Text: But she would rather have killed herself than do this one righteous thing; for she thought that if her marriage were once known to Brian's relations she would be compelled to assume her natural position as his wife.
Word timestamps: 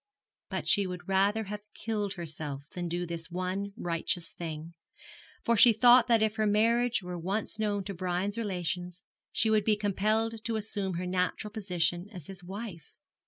But 0.49 0.65
she 0.67 0.87
would 0.87 1.07
rather 1.07 1.43
have 1.43 1.61
killed 1.75 2.13
herself 2.13 2.67
than 2.71 2.87
do 2.87 3.05
this 3.05 3.29
one 3.29 3.71
righteous 3.77 4.31
thing; 4.31 4.73
for 5.43 5.55
she 5.55 5.73
thought 5.73 6.07
that 6.07 6.23
if 6.23 6.37
her 6.37 6.47
marriage 6.47 7.03
were 7.03 7.19
once 7.19 7.59
known 7.59 7.83
to 7.83 7.93
Brian's 7.93 8.35
relations 8.35 9.03
she 9.31 9.51
would 9.51 9.63
be 9.63 9.75
compelled 9.77 10.43
to 10.45 10.55
assume 10.55 10.95
her 10.95 11.05
natural 11.05 11.51
position 11.51 12.07
as 12.11 12.25
his 12.25 12.43
wife. 12.43 12.93